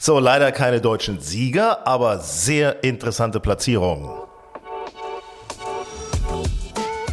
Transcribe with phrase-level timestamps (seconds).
[0.00, 4.27] So, leider keine deutschen Sieger, aber sehr interessante Platzierungen.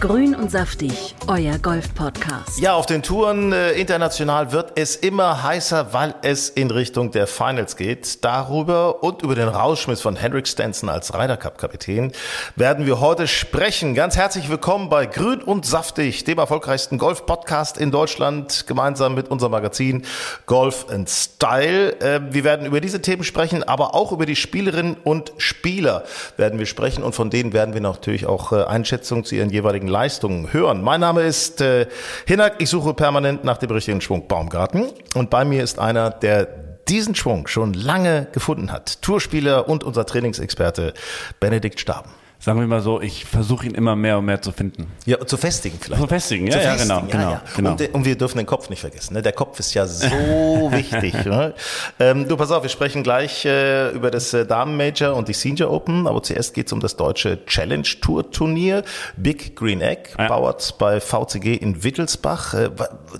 [0.05, 2.59] Grün und saftig, euer Golf-Podcast.
[2.59, 7.25] Ja, auf den Touren äh, international wird es immer heißer, weil es in Richtung der
[7.25, 8.23] Finals geht.
[8.23, 12.11] Darüber und über den Rauschmiss von Henrik Stenson als Ryder Cup-Kapitän
[12.55, 13.96] werden wir heute sprechen.
[13.96, 19.54] Ganz herzlich willkommen bei Grün und saftig, dem erfolgreichsten Golf-Podcast in Deutschland, gemeinsam mit unserem
[19.54, 20.04] Magazin
[20.46, 22.00] Golf and Style.
[22.00, 26.04] Äh, wir werden über diese Themen sprechen, aber auch über die Spielerinnen und Spieler
[26.37, 29.94] werden wir sprechen und von denen werden wir natürlich auch äh, Einschätzungen zu ihren jeweiligen
[29.95, 30.81] Leistungen hören.
[30.81, 31.87] Mein Name ist äh,
[32.25, 32.55] Hinak.
[32.58, 34.91] Ich suche permanent nach dem richtigen Schwung Baumgarten.
[35.13, 36.44] Und bei mir ist einer, der
[36.89, 39.02] diesen Schwung schon lange gefunden hat.
[39.02, 40.94] Tourspieler und unser Trainingsexperte
[41.39, 42.09] Benedikt Staben
[42.45, 44.85] sagen wir mal so, ich versuche ihn immer mehr und mehr zu finden.
[45.08, 45.99] Ja, zu festigen vielleicht.
[45.99, 47.41] Zu festigen, ja, zu ja, festigen, genau, ja, ja.
[47.55, 47.71] genau.
[47.71, 49.16] Und, und, wir dürfen den Kopf nicht vergessen.
[49.16, 49.23] Ne?
[49.23, 50.05] Der Kopf ist ja so
[50.71, 51.25] wichtig.
[51.25, 51.55] Ne?
[51.99, 55.71] Ähm, du, pass auf, wir sprechen gleich äh, über das äh, Damen-Major und die Senior
[55.71, 58.83] Open, aber zuerst geht es um das deutsche Challenge-Tour-Turnier.
[59.17, 60.27] Big Green Egg, ja.
[60.27, 62.53] bauert bei VCG in Wittelsbach.
[62.53, 62.69] Äh,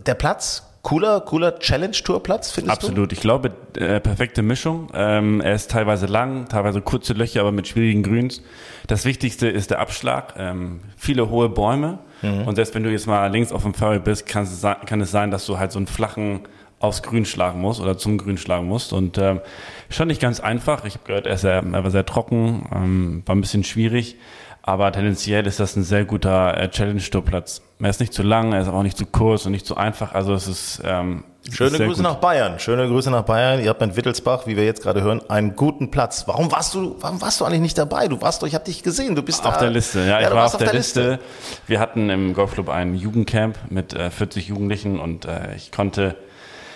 [0.06, 2.98] der Platz, cooler, cooler Challenge-Tour-Platz, findest Absolut.
[2.98, 3.02] du?
[3.02, 3.14] Absolut.
[3.14, 4.90] Ich glaube, äh, perfekte Mischung.
[4.94, 8.44] Ähm, er ist teilweise lang, teilweise kurze Löcher, aber mit schwierigen Grüns.
[8.88, 10.36] Das Wichtigste ist der Abschlag.
[10.38, 12.00] Ähm, viele hohe Bäume.
[12.22, 12.48] Mhm.
[12.48, 15.12] Und selbst wenn du jetzt mal links auf dem Fairway bist, kann es, kann es
[15.12, 16.42] sein, dass du halt so einen flachen
[16.80, 18.94] aufs Grün schlagen musst oder zum Grün schlagen musst.
[18.94, 19.42] Und ähm,
[19.90, 20.86] schon nicht ganz einfach.
[20.86, 24.18] Ich habe gehört, er, sehr, er war sehr trocken, ähm, war ein bisschen schwierig.
[24.62, 27.62] Aber tendenziell ist das ein sehr guter äh, Challenge-Tour-Platz.
[27.80, 30.14] Er ist nicht zu lang, er ist auch nicht zu kurz und nicht zu einfach.
[30.14, 32.04] Also es ist ähm, Schöne Grüße gut.
[32.04, 32.60] nach Bayern.
[32.60, 33.64] Schöne Grüße nach Bayern.
[33.64, 36.24] Ihr habt mit Wittelsbach, wie wir jetzt gerade hören, einen guten Platz.
[36.28, 38.08] Warum warst du, warum warst du eigentlich nicht dabei?
[38.08, 39.16] Du warst doch, ich habe dich gesehen.
[39.16, 40.00] Du bist auf da, der Liste.
[40.00, 41.02] Ja, ja ich war auf, der, der Liste.
[41.02, 41.20] Liste.
[41.68, 46.16] Wir hatten im Golfclub ein Jugendcamp mit äh, 40 Jugendlichen und äh, ich konnte,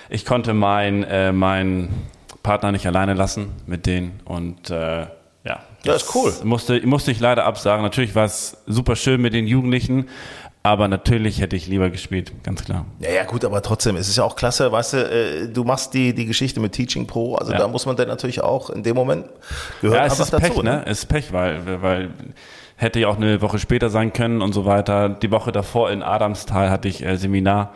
[0.09, 1.89] ich konnte mein, äh, mein
[2.43, 5.07] Partner nicht alleine lassen mit denen und äh,
[5.45, 6.33] ja, das ist cool.
[6.43, 7.83] Musste, musste ich leider absagen.
[7.83, 10.09] Natürlich war es super schön mit den Jugendlichen,
[10.61, 12.85] aber natürlich hätte ich lieber gespielt, ganz klar.
[12.99, 15.93] Ja, ja, gut, aber trotzdem, es ist ja auch klasse, weißt du, äh, du machst
[15.93, 17.57] die, die Geschichte mit Teaching Pro, also ja.
[17.57, 19.25] da muss man dann natürlich auch in dem Moment
[19.81, 20.53] gehört ja, es ist dazu.
[20.53, 20.83] Pech, ne?
[20.85, 22.09] Es ist Pech, weil, weil
[22.79, 25.09] hätte ja auch eine Woche später sein können und so weiter.
[25.09, 27.73] Die Woche davor in Adamstal hatte ich äh, Seminar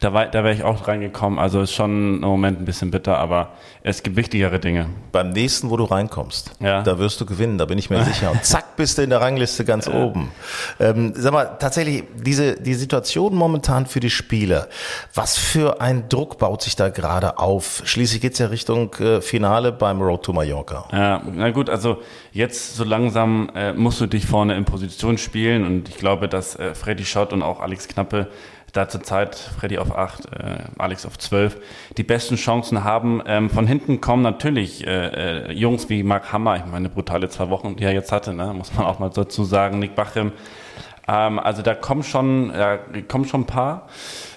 [0.00, 1.38] da, war, da wäre ich auch reingekommen.
[1.38, 3.50] Also ist schon im Moment ein bisschen bitter, aber
[3.82, 4.86] es gibt wichtigere Dinge.
[5.12, 6.82] Beim nächsten, wo du reinkommst, ja.
[6.82, 8.30] da wirst du gewinnen, da bin ich mir sicher.
[8.30, 9.94] Und zack, bist du in der Rangliste ganz ja.
[9.94, 10.30] oben.
[10.78, 14.68] Ähm, sag mal, tatsächlich, diese, die Situation momentan für die Spieler,
[15.14, 17.82] was für ein Druck baut sich da gerade auf?
[17.84, 20.88] Schließlich geht's ja Richtung äh, Finale beim Road to Mallorca.
[20.92, 21.98] Ja, na gut, also
[22.32, 26.58] jetzt so langsam äh, musst du dich vorne in Position spielen und ich glaube, dass
[26.58, 28.28] äh, Freddy Schott und auch Alex Knappe
[28.72, 31.58] da zurzeit Freddy auf 8, äh, Alex auf 12,
[31.98, 33.20] die besten Chancen haben.
[33.26, 37.50] Ähm, von hinten kommen natürlich äh, äh, Jungs wie Mark Hammer, ich meine, brutale zwei
[37.50, 38.54] Wochen, die er jetzt hatte, ne?
[38.54, 40.32] muss man auch mal dazu sagen, Nick Bachem.
[41.06, 42.78] Ähm, also da kommen schon, ja,
[43.08, 43.88] kommen schon ein paar.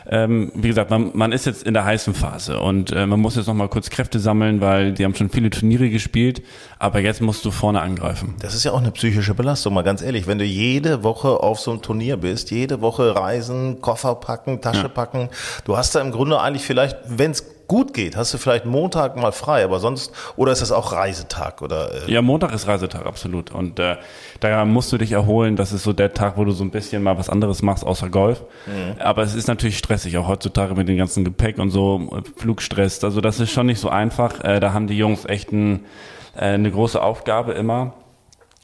[0.10, 3.36] Ähm, wie gesagt, man, man ist jetzt in der heißen Phase und äh, man muss
[3.36, 6.42] jetzt noch mal kurz Kräfte sammeln, weil die haben schon viele Turniere gespielt,
[6.80, 8.36] aber jetzt musst du vorne angreifen.
[8.40, 10.28] Das ist ja auch eine psychische Belastung, mal ganz ehrlich.
[10.28, 14.84] Wenn du jede Woche auf so einem Turnier bist, jede Woche reisen, Koffer packen, Tasche
[14.84, 14.88] ja.
[14.90, 15.30] packen,
[15.66, 19.16] du hast da im Grunde eigentlich vielleicht, wenn es gut geht, hast du vielleicht Montag
[19.16, 21.62] mal frei, aber sonst, oder ist das auch Reisetag?
[21.62, 22.12] Oder, äh?
[22.12, 23.52] Ja, Montag ist Reisetag, absolut.
[23.52, 23.98] Und äh,
[24.40, 25.56] da musst du dich erholen.
[25.56, 28.10] Das ist so der Tag, wo du so ein bisschen mal was anderes machst außer
[28.10, 28.42] Golf.
[28.66, 29.02] Mhm.
[29.02, 33.04] Aber es ist natürlich stressig, auch heutzutage mit dem ganzen Gepäck und so, Flugstress.
[33.04, 34.44] Also das ist schon nicht so einfach.
[34.44, 35.86] Äh, da haben die Jungs echt ein,
[36.36, 37.94] äh, eine große Aufgabe immer.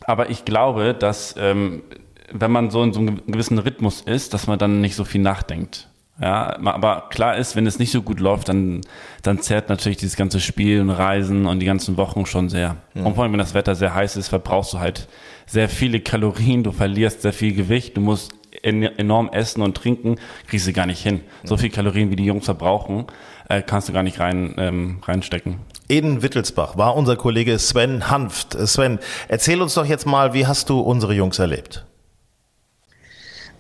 [0.05, 1.83] Aber ich glaube, dass ähm,
[2.31, 5.21] wenn man so in so einem gewissen Rhythmus ist, dass man dann nicht so viel
[5.21, 5.87] nachdenkt.
[6.21, 8.81] Ja, aber klar ist, wenn es nicht so gut läuft, dann,
[9.23, 12.75] dann zerrt natürlich dieses ganze Spiel und Reisen und die ganzen Wochen schon sehr.
[12.93, 13.05] Mhm.
[13.05, 15.07] Und vor allem, wenn das Wetter sehr heiß ist, verbrauchst du halt
[15.45, 20.67] sehr viele Kalorien, du verlierst sehr viel Gewicht, du musst enorm essen und trinken, kriegst
[20.67, 21.21] du gar nicht hin.
[21.43, 23.05] So viel Kalorien, wie die Jungs verbrauchen,
[23.47, 25.59] äh, kannst du gar nicht rein, ähm, reinstecken.
[25.87, 28.57] In Wittelsbach war unser Kollege Sven Hanft.
[28.67, 31.85] Sven, erzähl uns doch jetzt mal, wie hast du unsere Jungs erlebt?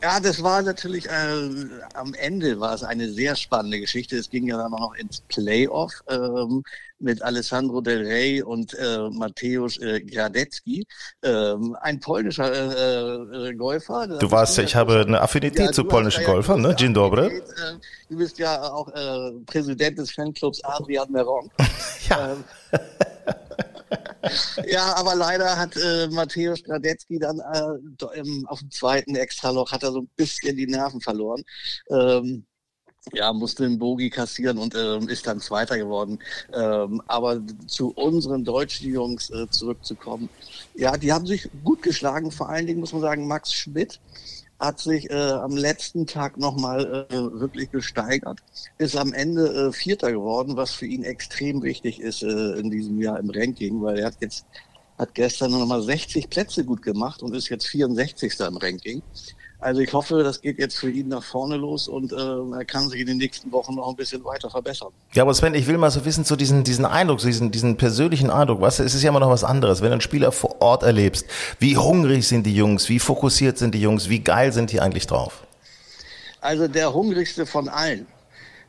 [0.01, 1.49] Ja, das war natürlich, äh,
[1.93, 4.15] am Ende war es eine sehr spannende Geschichte.
[4.15, 6.63] Es ging ja dann auch noch ins Playoff ähm,
[6.99, 10.85] mit Alessandro Del Rey und äh, Mateusz äh, Gradecki,
[11.21, 14.07] ähm, ein polnischer äh, äh, Golfer.
[14.07, 16.75] Du weißt ja, ich habe eine Affinität ja, zu polnischen ja Golfern, ne?
[16.75, 17.27] Dzień dobry.
[17.27, 17.41] Äh,
[18.09, 21.49] du bist ja auch äh, Präsident des Fanclubs Adrian Meron.
[22.09, 22.31] ja.
[22.31, 22.43] Ähm,
[24.67, 29.83] ja, aber leider hat äh, Matthäus Gradetzky dann äh, im, auf dem zweiten Extraloch hat
[29.83, 31.43] er so ein bisschen die Nerven verloren.
[31.89, 32.45] Ähm,
[33.13, 36.19] ja, musste einen Bogi kassieren und ähm, ist dann Zweiter geworden.
[36.53, 40.29] Ähm, aber zu unseren deutschen Jungs äh, zurückzukommen,
[40.75, 42.31] ja, die haben sich gut geschlagen.
[42.31, 43.99] Vor allen Dingen muss man sagen, Max Schmidt
[44.59, 48.39] hat sich äh, am letzten Tag nochmal äh, wirklich gesteigert,
[48.77, 52.99] ist am Ende äh, Vierter geworden, was für ihn extrem wichtig ist äh, in diesem
[53.01, 54.45] Jahr im Ranking, weil er hat jetzt
[54.97, 58.37] hat gestern nochmal 60 Plätze gut gemacht und ist jetzt 64.
[58.41, 59.01] im Ranking.
[59.61, 62.87] Also ich hoffe, das geht jetzt für ihn nach vorne los und äh, er kann
[62.87, 64.93] sich in den nächsten Wochen noch ein bisschen weiter verbessern.
[65.11, 68.29] Ja, aber Sven, ich will mal so wissen, so diesen, diesen Eindruck, diesen, diesen persönlichen
[68.29, 70.83] Eindruck, was, es ist ja immer noch was anderes, wenn du einen Spieler vor Ort
[70.83, 71.25] erlebst.
[71.59, 75.07] Wie hungrig sind die Jungs, wie fokussiert sind die Jungs, wie geil sind die eigentlich
[75.07, 75.43] drauf?
[76.39, 78.07] Also der hungrigste von allen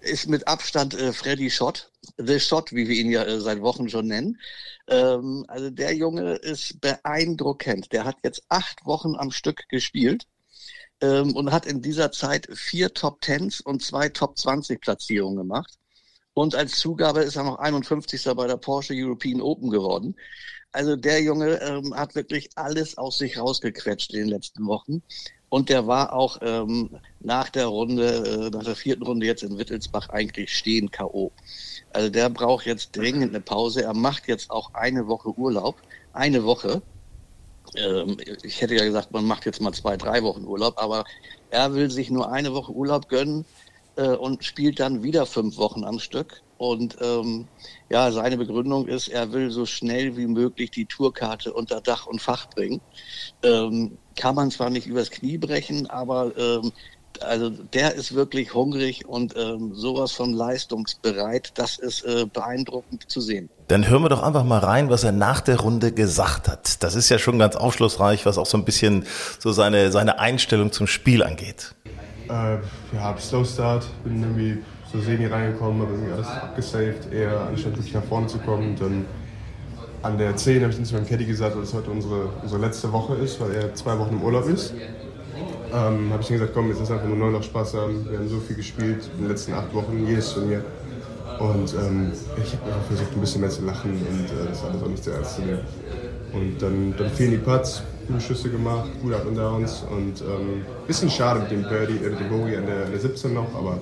[0.01, 3.89] ist mit Abstand äh, Freddy Schott, The Shot, wie wir ihn ja äh, seit Wochen
[3.89, 4.41] schon nennen.
[4.89, 7.93] Ähm, also der Junge ist beeindruckend.
[7.93, 10.27] Der hat jetzt acht Wochen am Stück gespielt
[11.00, 15.79] ähm, und hat in dieser Zeit vier Top Tens und zwei Top 20 Platzierungen gemacht.
[16.35, 18.25] Und als Zugabe ist er noch 51.
[18.37, 20.14] bei der Porsche European Open geworden.
[20.73, 25.02] Also der Junge ähm, hat wirklich alles aus sich rausgequetscht in den letzten Wochen.
[25.49, 29.58] Und der war auch ähm, nach der Runde, äh, nach der vierten Runde jetzt in
[29.58, 31.32] Wittelsbach eigentlich stehen K.O.
[31.93, 33.82] Also der braucht jetzt dringend eine Pause.
[33.82, 35.76] Er macht jetzt auch eine Woche Urlaub.
[36.12, 36.82] Eine Woche
[38.43, 41.05] ich hätte ja gesagt, man macht jetzt mal zwei, drei Wochen Urlaub, aber
[41.51, 43.47] er will sich nur eine Woche Urlaub gönnen
[43.97, 46.43] äh, und spielt dann wieder fünf Wochen am Stück.
[46.57, 47.49] Und ähm,
[47.89, 52.21] ja, seine Begründung ist, er will so schnell wie möglich die Tourkarte unter Dach und
[52.21, 52.83] Fach bringen.
[53.43, 56.73] Ähm, kann man zwar nicht übers Knie brechen, aber ähm,
[57.23, 61.53] also der ist wirklich hungrig und ähm, sowas von leistungsbereit.
[61.55, 63.49] Das ist äh, beeindruckend zu sehen.
[63.69, 66.83] Dann hören wir doch einfach mal rein, was er nach der Runde gesagt hat.
[66.83, 69.07] Das ist ja schon ganz aufschlussreich, was auch so ein bisschen
[69.39, 71.75] so seine, seine Einstellung zum Spiel angeht.
[72.29, 72.59] Äh,
[72.95, 74.59] ja, Slow Start, bin irgendwie
[74.93, 78.71] so semi reingekommen, habe irgendwie alles abgesaved, eher anstatt wirklich nach vorne zu kommen.
[78.71, 79.05] Und dann
[80.03, 82.61] an der 10 habe ich dann zu meinem Caddy gesagt, weil es heute unsere, unsere
[82.61, 84.75] letzte Woche ist, weil er zwei Wochen im Urlaub ist
[85.73, 88.07] ähm, habe ich dann gesagt, komm, jetzt ist einfach nur neu noch Spaß haben.
[88.09, 90.65] Wir haben so viel gespielt in den letzten acht Wochen, jedes Turnier.
[91.39, 94.83] Und ähm, ich habe einfach versucht, ein bisschen mehr zu lachen und äh, das alles
[94.83, 95.61] auch nicht zu ernst zu nehmen.
[96.33, 100.41] Und dann, dann fehlen die Putts, gute Schüsse gemacht, gute Up and Downs und ein
[100.41, 103.79] ähm, bisschen schade mit dem Birdie, äh, dem Bogey an der, der 17 noch, aber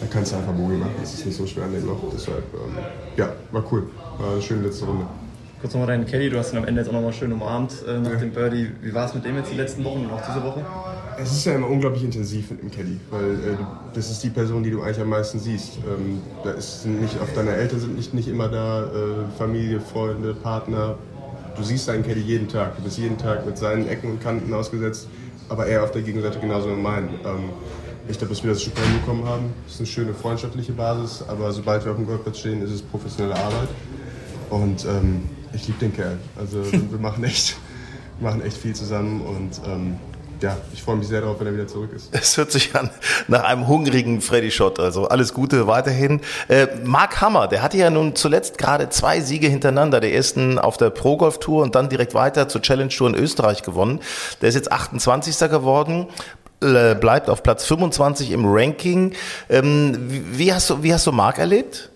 [0.00, 2.02] da kannst du einfach Bogey machen, das ist nicht so schwer an dem Loch.
[2.12, 2.76] Deshalb, ähm,
[3.16, 3.88] ja, war cool,
[4.18, 5.06] war eine schöne letzte Runde.
[5.60, 7.98] Kurz nochmal deinen Caddy, du hast ihn am Ende jetzt auch nochmal schön umarmt äh,
[7.98, 8.16] nach ja.
[8.16, 8.70] dem Birdie.
[8.80, 10.64] Wie war es mit dem jetzt die letzten Wochen und auch diese Woche?
[11.20, 13.56] Es ist ja immer unglaublich intensiv mit dem Caddy, weil äh,
[13.92, 15.78] das ist die Person, die du eigentlich am meisten siehst.
[15.78, 18.88] Ähm, da ist nicht, auf deine Eltern sind nicht, nicht immer da, äh,
[19.36, 20.94] Familie, Freunde, Partner.
[21.56, 22.76] Du siehst deinen Caddy jeden Tag.
[22.76, 25.08] Du bist jeden Tag mit seinen Ecken und Kanten ausgesetzt,
[25.48, 27.08] aber er auf der Gegenseite genauso wie mein.
[27.24, 27.50] Ähm,
[28.08, 29.46] ich glaube, dass wir das super hinbekommen haben.
[29.66, 32.80] Es ist eine schöne freundschaftliche Basis, aber sobald wir auf dem Golfplatz stehen, ist es
[32.80, 33.68] professionelle Arbeit.
[34.50, 35.22] Und ähm,
[35.52, 36.18] ich liebe den Kerl.
[36.36, 37.56] Also wir machen echt,
[38.20, 39.96] machen echt viel zusammen und ähm,
[40.40, 42.10] ja, ich freue mich sehr darauf, wenn er wieder zurück ist.
[42.12, 42.90] Es hört sich an
[43.26, 44.78] nach einem hungrigen Freddy Schott.
[44.78, 46.20] Also alles Gute weiterhin.
[46.46, 49.98] Äh, Mark Hammer, der hatte ja nun zuletzt gerade zwei Siege hintereinander.
[49.98, 53.14] Der ersten auf der Pro Golf Tour und dann direkt weiter zur Challenge Tour in
[53.16, 54.00] Österreich gewonnen.
[54.40, 55.50] Der ist jetzt 28.
[55.50, 56.06] geworden
[56.60, 59.14] äh, bleibt auf Platz 25 im Ranking.
[59.48, 61.90] Ähm, wie, hast du, wie hast du Mark erlebt?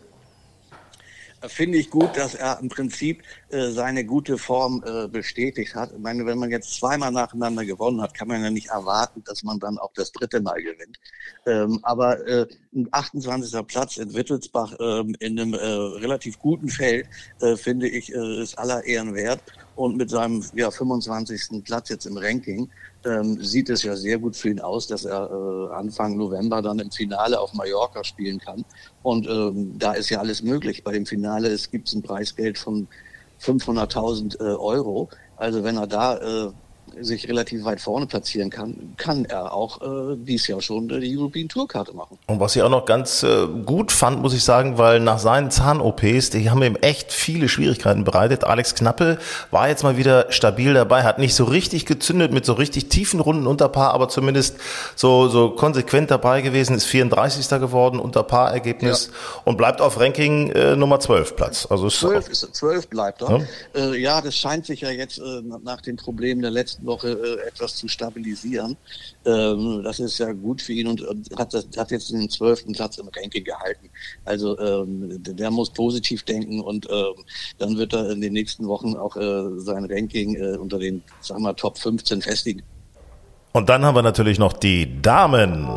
[1.49, 5.93] Finde ich gut, dass er im Prinzip äh, seine gute Form äh, bestätigt hat.
[5.93, 9.43] Ich meine, wenn man jetzt zweimal nacheinander gewonnen hat, kann man ja nicht erwarten, dass
[9.43, 10.99] man dann auch das dritte Mal gewinnt.
[11.47, 13.67] Ähm, aber äh, ein 28.
[13.67, 17.07] Platz in Wittelsbach ähm, in einem äh, relativ guten Feld,
[17.41, 19.41] äh, finde ich, äh, ist aller Ehren wert.
[19.75, 21.65] Und mit seinem ja, 25.
[21.65, 22.71] Platz jetzt im Ranking
[23.05, 26.79] ähm, sieht es ja sehr gut für ihn aus, dass er äh, Anfang November dann
[26.79, 28.65] im Finale auf Mallorca spielen kann.
[29.03, 30.85] Und ähm, da ist ja alles möglich.
[30.85, 32.89] Bei dem Finale es gibt ein Preisgeld von
[33.41, 35.09] 500.000 äh, Euro.
[35.37, 36.53] Also wenn er da äh,
[37.01, 41.49] sich relativ weit vorne platzieren kann, kann er auch äh, dies Jahr schon die European
[41.49, 42.19] Tourkarte machen.
[42.27, 45.51] Und was ich auch noch ganz äh, gut fand, muss ich sagen, weil nach seinen
[45.51, 48.45] Zahn-OPs, die haben ihm echt viele Schwierigkeiten bereitet.
[48.45, 49.19] Alex Knappe
[49.51, 53.21] war jetzt mal wieder stabil dabei, hat nicht so richtig gezündet mit so richtig tiefen
[53.21, 54.57] Runden unter Paar, aber zumindest
[54.97, 57.49] so, so konsequent dabei gewesen, ist 34.
[57.61, 59.43] geworden unter Paar-Ergebnis ja.
[59.45, 61.67] und bleibt auf Ranking äh, Nummer 12 Platz.
[61.69, 63.31] Also 12, ist, 12 bleibt er.
[63.31, 63.45] Ja?
[63.75, 67.49] Äh, ja, das scheint sich ja jetzt äh, nach den Problemen der letzten Woche äh,
[67.49, 68.77] etwas zu stabilisieren.
[69.25, 71.03] Ähm, das ist ja gut für ihn und,
[71.37, 73.91] hat jetzt den zwölften Platz im Ranking gehalten.
[74.25, 77.25] Also ähm, der muss positiv denken und ähm,
[77.59, 81.43] dann wird er in den nächsten Wochen auch äh, sein Ranking äh, unter den, sagen
[81.43, 82.63] wir, Top 15 festigen.
[83.53, 85.69] Und dann haben wir natürlich noch die Damen.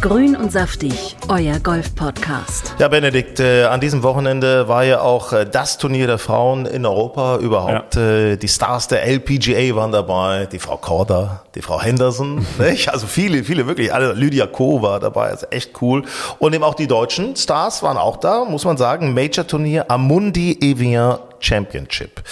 [0.00, 2.74] Grün und saftig, euer Golf-Podcast.
[2.78, 6.86] Ja, Benedikt, äh, an diesem Wochenende war ja auch äh, das Turnier der Frauen in
[6.86, 7.96] Europa überhaupt.
[7.96, 8.30] Ja.
[8.30, 12.88] Äh, die Stars der LPGA waren dabei, die Frau Korda, die Frau Henderson, nicht?
[12.88, 16.04] also viele, viele wirklich, alle, Lydia Ko war dabei, also echt cool.
[16.38, 21.18] Und eben auch die deutschen Stars waren auch da, muss man sagen, Major-Turnier Amundi Evian
[21.40, 22.22] Championship.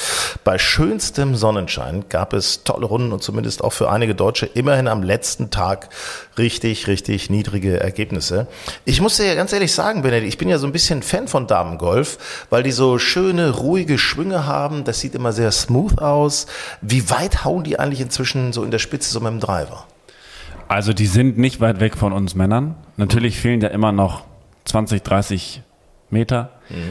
[0.49, 5.03] Bei schönstem Sonnenschein gab es tolle Runden und zumindest auch für einige Deutsche immerhin am
[5.03, 5.91] letzten Tag
[6.39, 8.47] richtig, richtig niedrige Ergebnisse.
[8.87, 11.29] Ich muss dir ja ganz ehrlich sagen, Benedikt, ich bin ja so ein bisschen Fan
[11.29, 14.85] von Damengolf, weil die so schöne, ruhige Schwünge haben.
[14.85, 16.47] Das sieht immer sehr smooth aus.
[16.81, 19.87] Wie weit hauen die eigentlich inzwischen so in der Spitze so mit dem Driver?
[20.67, 22.75] Also die sind nicht weit weg von uns Männern.
[22.97, 24.23] Natürlich fehlen ja immer noch
[24.65, 25.63] 20, 30
[26.11, 26.51] Meter.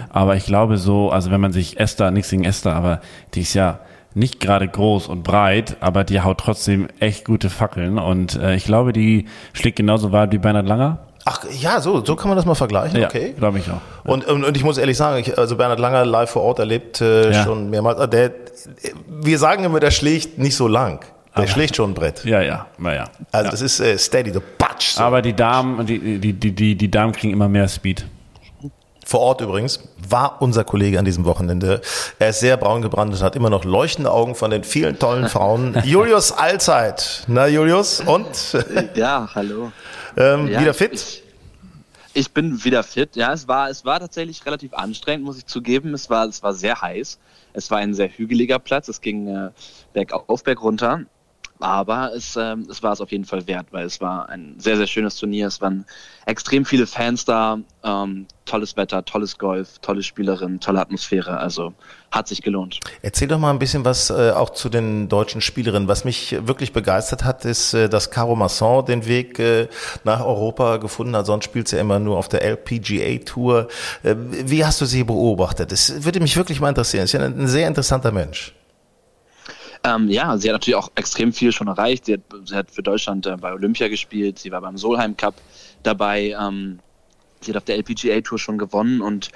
[0.09, 3.01] Aber ich glaube so, also wenn man sich Esther, nichts gegen Esther, aber
[3.33, 3.79] die ist ja
[4.15, 7.99] nicht gerade groß und breit, aber die haut trotzdem echt gute Fackeln.
[7.99, 10.99] Und äh, ich glaube, die schlägt genauso weit wie Bernhard Langer.
[11.25, 13.27] Ach ja, so, so kann man das mal vergleichen, okay.
[13.33, 13.81] Ja, glaube ich auch.
[14.09, 17.01] Und, und, und ich muss ehrlich sagen, ich, also Bernhard Langer live vor Ort erlebt
[17.01, 17.43] äh, Ja.
[17.43, 17.99] schon mehrmals.
[17.99, 18.31] Ah, Der,
[19.07, 21.01] wir sagen immer, der schlägt nicht so lang.
[21.35, 22.23] Der Aber- schlägt schon ein Brett.
[22.25, 23.03] Ja, ja, naja.
[23.31, 23.51] Also ja.
[23.51, 24.93] das ist äh, steady, the batsch.
[24.93, 25.03] So.
[25.03, 28.05] Aber die Damen, die, die, die, die, die Damen kriegen immer mehr Speed.
[29.07, 31.79] Vor Ort übrigens war unser Kollege an diesem Wochenende.
[32.19, 35.29] Er ist sehr braun gebrannt und hat immer noch leuchtende Augen von den vielen tollen
[35.29, 35.81] Frauen.
[35.85, 37.23] Julius Allzeit.
[37.27, 38.27] Na Julius, und?
[38.95, 39.71] Ja, hallo.
[40.17, 40.91] ähm, Ja, wieder fit?
[40.93, 41.23] Ich,
[42.13, 43.15] ich bin wieder fit.
[43.15, 45.93] Ja, es war, es war tatsächlich relativ anstrengend, muss ich zugeben.
[45.93, 47.17] Es war, es war sehr heiß.
[47.53, 48.89] Es war ein sehr hügeliger Platz.
[48.89, 49.51] Es ging äh,
[49.93, 51.03] bergauf, bergunter.
[51.59, 54.77] Aber es, ähm, es war es auf jeden Fall wert, weil es war ein sehr,
[54.77, 55.47] sehr schönes Turnier.
[55.47, 55.85] Es waren
[56.25, 57.59] extrem viele Fans da.
[57.83, 61.37] Ähm, tolles Wetter, tolles Golf, tolle Spielerin, tolle Atmosphäre.
[61.37, 61.73] Also
[62.11, 62.79] hat sich gelohnt.
[63.01, 65.87] Erzähl doch mal ein bisschen was äh, auch zu den deutschen Spielerinnen.
[65.87, 69.67] Was mich wirklich begeistert hat, ist, äh, dass Caro Masson den Weg äh,
[70.03, 71.25] nach Europa gefunden hat.
[71.25, 73.67] Sonst spielt sie immer nur auf der LPGA Tour.
[74.03, 75.71] Äh, wie hast du sie beobachtet?
[75.71, 77.03] Das würde mich wirklich mal interessieren.
[77.05, 78.53] Ist ja ein, ein sehr interessanter Mensch.
[79.87, 82.05] Ähm, ja, sie hat natürlich auch extrem viel schon erreicht.
[82.05, 85.35] Sie hat, sie hat für Deutschland äh, bei Olympia gespielt, sie war beim Solheim Cup
[85.83, 86.79] dabei, ähm,
[87.41, 89.29] sie hat auf der LPGA Tour schon gewonnen und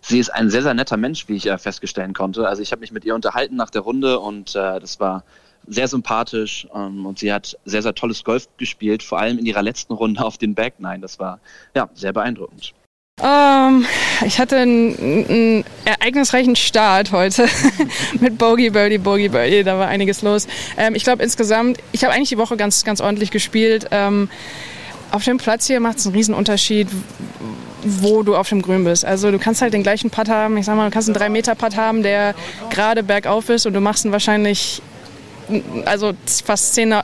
[0.00, 2.46] sie ist ein sehr, sehr netter Mensch, wie ich äh, feststellen konnte.
[2.46, 5.24] Also ich habe mich mit ihr unterhalten nach der Runde und äh, das war
[5.66, 9.62] sehr sympathisch ähm, und sie hat sehr, sehr tolles Golf gespielt, vor allem in ihrer
[9.62, 11.00] letzten Runde auf den Back Nine.
[11.00, 11.40] Das war
[11.74, 12.72] ja sehr beeindruckend.
[13.22, 13.86] Ähm,
[14.24, 14.96] ich hatte einen,
[15.28, 17.48] einen ereignisreichen Start heute
[18.20, 19.64] mit Bogey, Birdie, Bogey, Birdie.
[19.64, 20.46] Da war einiges los.
[20.76, 23.86] Ähm, ich glaube insgesamt, ich habe eigentlich die Woche ganz, ganz ordentlich gespielt.
[23.90, 24.28] Ähm,
[25.10, 26.88] auf dem Platz hier macht es einen riesen Unterschied,
[27.82, 29.04] wo du auf dem Grün bist.
[29.04, 30.56] Also du kannst halt den gleichen Putt haben.
[30.56, 32.34] Ich sag mal, du kannst einen 3-Meter-Putt haben, der
[32.70, 34.82] gerade bergauf ist und du machst ihn wahrscheinlich
[35.84, 36.12] also
[36.44, 36.94] fast 10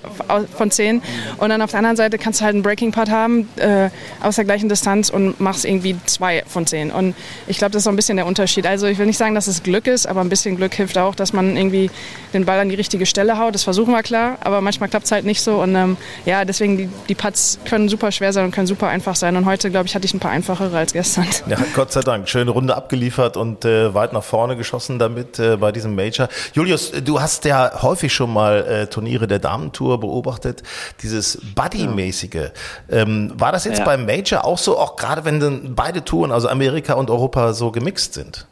[0.57, 1.03] von 10.
[1.39, 4.37] Und dann auf der anderen Seite kannst du halt einen Breaking Putt haben äh, aus
[4.37, 6.91] der gleichen Distanz und machst irgendwie 2 von 10.
[6.91, 7.15] Und
[7.47, 8.67] ich glaube, das ist so ein bisschen der Unterschied.
[8.67, 11.15] Also ich will nicht sagen, dass es Glück ist, aber ein bisschen Glück hilft auch,
[11.15, 11.91] dass man irgendwie
[12.33, 13.55] den Ball an die richtige Stelle haut.
[13.55, 15.63] Das versuchen wir klar, aber manchmal klappt es halt nicht so.
[15.63, 19.17] Und ähm, ja, deswegen die, die Putts können super schwer sein und können super einfach
[19.17, 19.37] sein.
[19.37, 21.27] Und heute, glaube ich, hatte ich ein paar einfachere als gestern.
[21.47, 22.29] Ja, Gott sei Dank.
[22.29, 26.29] Schöne Runde abgeliefert und äh, weit nach vorne geschossen damit äh, bei diesem Major.
[26.55, 30.63] Julius, du hast ja häufig schon mal äh, Turniere der Damentour beobachtet.
[31.03, 32.51] Dieses Buddy-mäßige.
[32.91, 33.85] Ähm, war das jetzt Ja.
[33.87, 37.71] beim Major auch so, auch gerade wenn dann beide Touren, also Amerika und Europa, so
[37.71, 38.47] gemixt sind?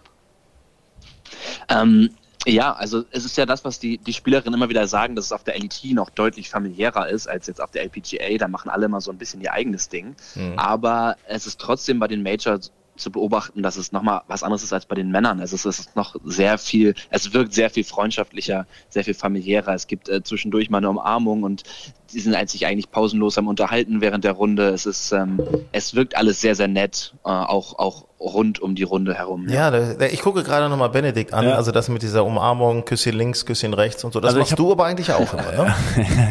[1.68, 2.10] Ähm,
[2.46, 5.32] ja, also es ist ja das, was die, die Spielerinnen immer wieder sagen, dass es
[5.32, 8.36] auf der LET noch deutlich familiärer ist als jetzt auf der LPGA.
[8.38, 10.16] Da machen alle immer so ein bisschen ihr eigenes Ding.
[10.56, 14.72] Aber es ist trotzdem bei den Majors zu beobachten, dass es nochmal was anderes ist
[14.72, 15.40] als bei den Männern.
[15.40, 19.75] Also es ist noch sehr viel, es wirkt sehr viel freundschaftlicher, sehr viel familiärer.
[19.75, 21.62] Es gibt äh, zwischendurch mal eine Umarmung und
[22.12, 24.69] die sind sich eigentlich pausenlos am Unterhalten während der Runde.
[24.69, 25.40] Es ist, ähm,
[25.73, 29.49] es wirkt alles sehr, sehr nett, äh, auch, auch rund um die Runde herum.
[29.49, 31.54] Ja, da, da, ich gucke gerade nochmal Benedikt an, Ja.
[31.57, 34.21] also das mit dieser Umarmung, Küsschen links, Küsschen rechts und so.
[34.21, 35.75] Das Also machst hab- du aber eigentlich auch immer, ne?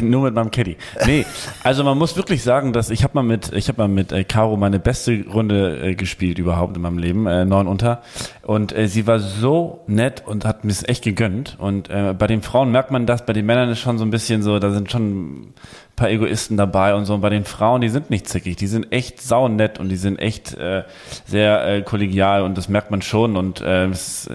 [0.00, 0.78] Nur mit meinem Caddy.
[1.04, 1.26] Nee,
[1.62, 4.24] also man muss wirklich sagen, dass ich habe mal mit ich habe mal mit äh,
[4.24, 8.00] Caro meine beste Runde äh, gespielt überhaupt in meinem Leben, äh, neun unter
[8.42, 12.26] und äh, sie war so nett und hat mir es echt gegönnt und äh, bei
[12.26, 14.70] den Frauen merkt man das, bei den Männern ist schon so ein bisschen so, da
[14.70, 18.28] sind schon ein paar Egoisten dabei und so und bei den Frauen, die sind nicht
[18.28, 20.84] zickig, die sind echt saunett und die sind echt äh,
[21.26, 24.28] sehr äh, kollegial und das merkt man schon und äh, es,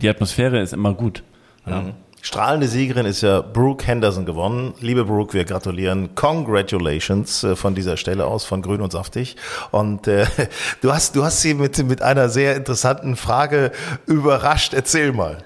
[0.00, 1.22] die Atmosphäre ist immer gut.
[1.66, 1.84] Ja.
[2.24, 4.72] Strahlende Siegerin ist ja Brooke Henderson gewonnen.
[4.80, 6.14] Liebe Brooke, wir gratulieren.
[6.14, 9.36] Congratulations äh, von dieser Stelle aus von Grün und Saftig.
[9.72, 10.24] Und äh,
[10.80, 13.72] du hast du hast sie mit mit einer sehr interessanten Frage
[14.06, 14.72] überrascht.
[14.72, 15.36] Erzähl mal.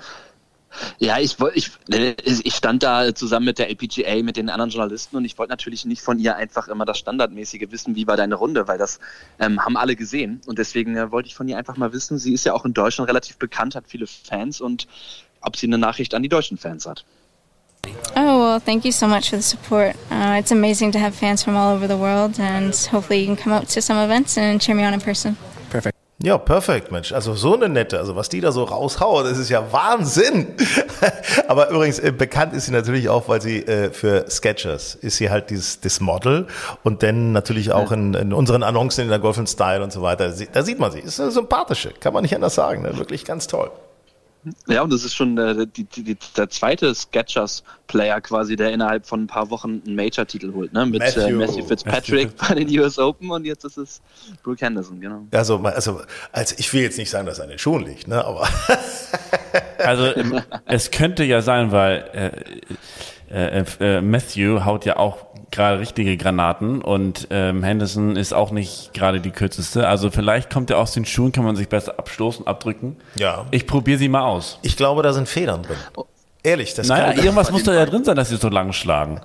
[0.99, 5.17] Ja, ich, ich, äh, ich stand da zusammen mit der LPGA, mit den anderen Journalisten
[5.17, 8.35] und ich wollte natürlich nicht von ihr einfach immer das Standardmäßige wissen, wie war deine
[8.35, 9.01] Runde, weil das
[9.39, 12.35] ähm, haben alle gesehen und deswegen äh, wollte ich von ihr einfach mal wissen, sie
[12.35, 14.87] ist ja auch in Deutschland relativ bekannt, hat viele Fans und
[15.41, 17.05] ob sie eine Nachricht an die deutschen Fans hat.
[18.17, 19.97] Oh, well, thank you so much for the support.
[20.11, 23.37] Uh, it's amazing to have fans from all over the world, and hopefully, you can
[23.37, 25.37] come out to some events and cheer me on in person.
[26.21, 27.13] Ja, perfekt, Mensch.
[27.13, 30.49] Also so eine nette, also was die da so raushauen, das ist ja Wahnsinn.
[31.49, 35.31] Aber übrigens, äh, bekannt ist sie natürlich auch, weil sie äh, für Sketchers ist sie
[35.31, 36.49] halt dieses das Model
[36.83, 40.35] und dann natürlich auch in, in unseren Annoncen in der Golf Style und so weiter.
[40.53, 40.99] Da sieht man sie.
[40.99, 42.83] Ist eine sympathische, kann man nicht anders sagen.
[42.83, 42.99] Ne?
[42.99, 43.71] Wirklich ganz toll.
[44.67, 49.25] Ja, und das ist schon äh, die, die, der zweite Sketchers-Player quasi, der innerhalb von
[49.25, 50.87] ein paar Wochen einen Major-Titel holt, ne?
[50.87, 54.00] Mit Matthew, äh, Matthew Fitzpatrick bei den US Open und jetzt ist es
[54.43, 55.26] Brooke Henderson, genau.
[55.31, 56.00] Also, also,
[56.33, 58.25] also ich will jetzt nicht sagen, dass er an den Schuhen liegt, ne?
[58.25, 58.49] Aber
[59.78, 60.12] also
[60.67, 62.05] es könnte ja sein, weil
[63.31, 68.50] äh, äh, äh, Matthew haut ja auch gerade richtige Granaten und ähm, Henderson ist auch
[68.50, 69.88] nicht gerade die kürzeste.
[69.88, 72.97] Also vielleicht kommt er aus den Schuhen, kann man sich besser abstoßen, abdrücken.
[73.17, 73.47] Ja.
[73.50, 74.59] Ich probiere sie mal aus.
[74.62, 75.76] Ich glaube, da sind Federn drin.
[76.43, 79.21] Ehrlich, das Naja, irgendwas muss da ja drin sein, dass sie so lang schlagen.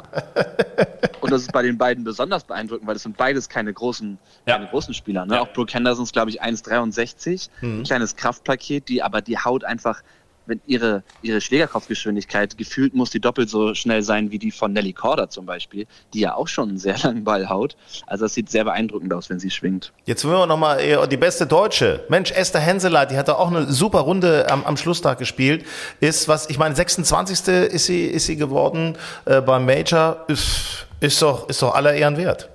[1.22, 4.56] Und das ist bei den beiden besonders beeindruckend, weil das sind beides keine großen, ja.
[4.56, 5.25] keine großen Spieler.
[5.25, 5.36] Ne?
[5.36, 5.42] Ja.
[5.42, 7.50] Auch Brooke Henderson ist, glaube ich, 1,63.
[7.62, 7.80] Mhm.
[7.80, 10.01] Ein kleines Kraftpaket, die aber die Haut einfach
[10.46, 14.94] wenn ihre, ihre Schlägerkopfgeschwindigkeit gefühlt muss die doppelt so schnell sein wie die von Nelly
[14.94, 17.76] Corder zum Beispiel, die ja auch schon einen sehr langen Ball haut.
[18.08, 19.94] Also das sieht sehr beeindruckend aus, wenn sie schwingt.
[20.06, 22.04] Jetzt wollen wir nochmal die beste Deutsche.
[22.10, 25.66] Mensch, Esther Henseleit, die hat da auch eine super Runde am, am Schlusstag gespielt.
[26.00, 27.48] Ist was, ich meine, 26.
[27.48, 30.26] ist sie, ist sie geworden äh, beim Major.
[30.28, 32.50] Ist, ist doch, ist doch aller Ehren wert.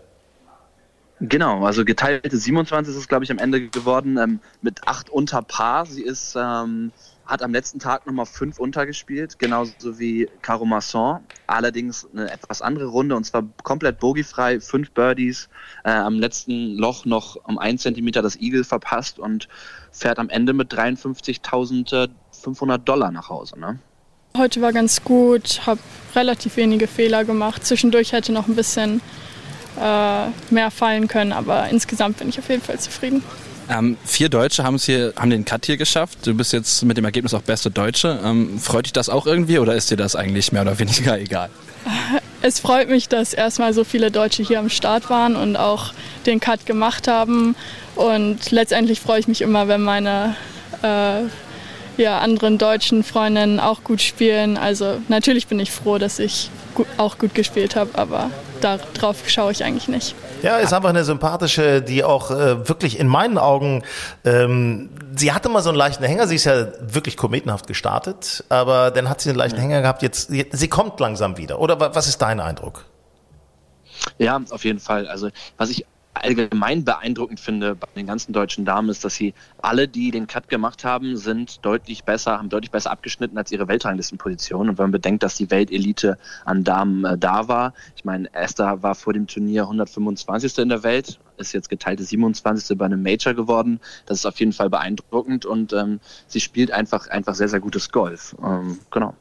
[1.21, 5.43] Genau, also geteilte 27 ist es, glaube ich, am Ende geworden, ähm, mit acht unter
[5.43, 5.85] Paar.
[5.85, 6.93] Sie ist ähm,
[7.29, 11.21] hat am letzten Tag nochmal fünf untergespielt, genauso wie Caro Masson.
[11.47, 15.51] Allerdings eine etwas andere Runde und zwar komplett bogiefrei, fünf Birdies,
[15.85, 19.49] äh, am letzten Loch noch um einen Zentimeter das Eagle verpasst und
[19.93, 23.61] fährt am Ende mit 53.500 Dollar nach Hause.
[23.61, 23.79] Ne?
[24.37, 25.81] Heute war ganz gut, habe
[26.15, 27.67] relativ wenige Fehler gemacht.
[27.67, 29.03] Zwischendurch hätte noch ein bisschen
[29.79, 33.23] äh, mehr fallen können, aber insgesamt bin ich auf jeden Fall zufrieden.
[33.71, 36.27] Ähm, vier Deutsche haben es hier, haben den Cut hier geschafft.
[36.27, 38.19] Du bist jetzt mit dem Ergebnis auch beste Deutsche.
[38.25, 41.51] Ähm, freut dich das auch irgendwie oder ist dir das eigentlich mehr oder weniger egal?
[42.41, 45.93] Es freut mich, dass erstmal so viele Deutsche hier am Start waren und auch
[46.25, 47.57] den Cut gemacht haben.
[47.95, 50.37] Und letztendlich freue ich mich immer, wenn meine
[50.83, 51.23] äh,
[52.01, 54.57] ja, anderen deutschen Freundinnen auch gut spielen.
[54.57, 56.51] Also natürlich bin ich froh, dass ich
[56.97, 60.15] auch gut gespielt habe, aber darauf schaue ich eigentlich nicht.
[60.43, 63.83] Ja, ist einfach eine sympathische, die auch äh, wirklich in meinen Augen,
[64.25, 68.91] ähm, sie hatte mal so einen leichten Hänger, sie ist ja wirklich kometenhaft gestartet, aber
[68.91, 71.59] dann hat sie einen leichten Hänger gehabt, jetzt, sie kommt langsam wieder.
[71.59, 72.85] Oder was ist dein Eindruck?
[74.19, 75.09] Ja, auf jeden Fall.
[75.09, 75.87] Also was ich
[76.25, 80.49] allgemein beeindruckend finde bei den ganzen deutschen Damen ist, dass sie alle, die den Cut
[80.49, 84.69] gemacht haben, sind deutlich besser, haben deutlich besser abgeschnitten als ihre Weltranglistenposition.
[84.69, 88.83] Und wenn man bedenkt, dass die Weltelite an Damen äh, da war, ich meine, Esther
[88.83, 90.59] war vor dem Turnier 125.
[90.59, 92.77] in der Welt, ist jetzt geteilte 27.
[92.77, 93.81] bei einem Major geworden.
[94.07, 97.91] Das ist auf jeden Fall beeindruckend und ähm, sie spielt einfach, einfach sehr, sehr gutes
[97.91, 98.37] Golf.
[98.43, 99.15] Ähm, genau.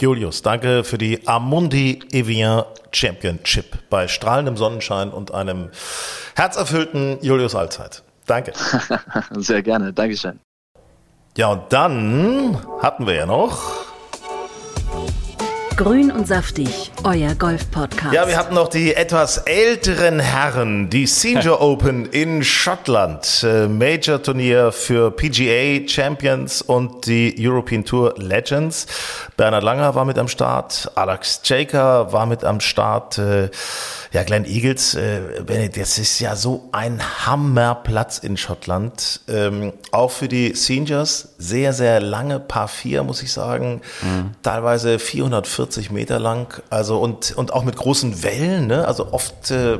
[0.00, 5.70] Julius, danke für die Amundi Evian Championship bei strahlendem Sonnenschein und einem
[6.36, 8.04] herzerfüllten Julius Allzeit.
[8.24, 8.52] Danke.
[9.32, 10.38] Sehr gerne, Dankeschön.
[11.36, 13.87] Ja, und dann hatten wir ja noch
[15.78, 18.12] Grün und saftig, euer Golf-Podcast.
[18.12, 24.72] Ja, wir hatten noch die etwas älteren Herren, die Senior Open in Schottland, äh, Major-Turnier
[24.72, 28.88] für PGA Champions und die European Tour Legends.
[29.36, 33.18] Bernhard Langer war mit am Start, Alex Jaker war mit am Start.
[33.18, 33.50] Äh,
[34.10, 35.20] ja, Glenn Eagles, äh,
[35.76, 39.20] das ist ja so ein Hammerplatz in Schottland.
[39.28, 43.82] Ähm, auch für die Seniors sehr, sehr lange Paar 4, muss ich sagen.
[44.02, 44.30] Mhm.
[44.42, 46.62] Teilweise 440 Meter lang.
[46.70, 48.86] Also und, und auch mit großen Wellen, ne?
[48.86, 49.50] Also oft.
[49.50, 49.78] Äh,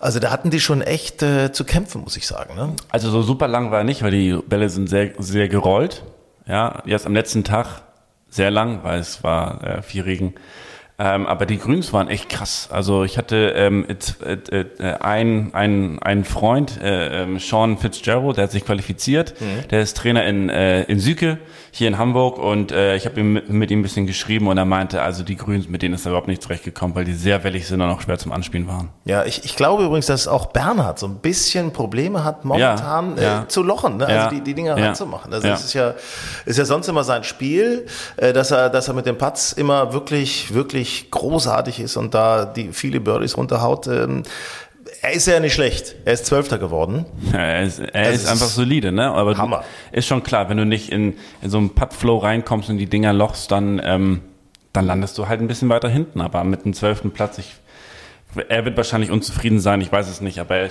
[0.00, 2.54] also da hatten die schon echt äh, zu kämpfen, muss ich sagen.
[2.54, 2.74] Ne?
[2.88, 6.02] Also so super lang war er nicht, weil die Bälle sind sehr, sehr gerollt.
[6.46, 7.82] Ja, jetzt am letzten Tag
[8.30, 10.34] sehr lang, weil es war äh, viel Regen.
[10.98, 12.68] Ähm, aber die Grüns waren echt krass.
[12.70, 13.86] Also ich hatte ähm,
[14.22, 19.40] äh, äh, einen ein Freund, äh, äh, Sean Fitzgerald, der hat sich qualifiziert.
[19.40, 19.68] Mhm.
[19.68, 21.38] Der ist Trainer in, äh, in Süke,
[21.70, 22.38] hier in Hamburg.
[22.38, 25.36] Und äh, ich habe mit, mit ihm ein bisschen geschrieben und er meinte, also die
[25.36, 28.00] Grüns, mit denen ist er überhaupt nicht zurechtgekommen, weil die sehr wellig sind und auch
[28.00, 28.90] schwer zum Anspielen waren.
[29.04, 33.22] Ja, ich, ich glaube übrigens, dass auch Bernhard so ein bisschen Probleme hat, momentan ja,
[33.22, 33.42] ja.
[33.42, 34.06] Äh, zu lochen, ne?
[34.06, 35.32] also ja, die, die Dinge reinzumachen.
[35.32, 35.94] Also das ist ja,
[36.44, 39.92] ist ja sonst immer sein Spiel, äh, dass er, dass er mit dem Patz immer
[39.92, 43.86] wirklich, wirklich großartig ist und da die viele Birdies runterhaut.
[43.86, 44.22] Ähm,
[45.02, 45.96] er ist ja nicht schlecht.
[46.04, 47.06] Er ist Zwölfter geworden.
[47.32, 49.10] Ja, er ist, er ist, ist einfach solide, ne?
[49.10, 49.64] Aber Hammer.
[49.92, 53.12] Ist schon klar, wenn du nicht in, in so einen Putt-Flow reinkommst und die Dinger
[53.12, 54.20] lochst, dann, ähm,
[54.72, 56.20] dann landest du halt ein bisschen weiter hinten.
[56.20, 57.54] Aber mit dem zwölften Platz, ich,
[58.48, 60.70] er wird wahrscheinlich unzufrieden sein, ich weiß es nicht, aber er